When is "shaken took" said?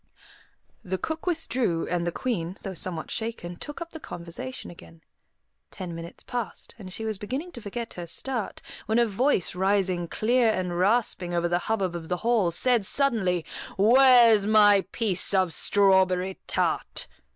3.11-3.81